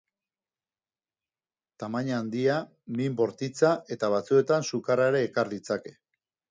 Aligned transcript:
Tamaina 1.83 2.17
handia, 2.21 2.57
min 3.01 3.21
bortitza 3.21 3.75
eta 3.97 4.11
batzuetan 4.17 4.69
sukarra 4.73 5.09
ere 5.13 5.27
ekar 5.29 5.57
ditzake. 5.59 5.99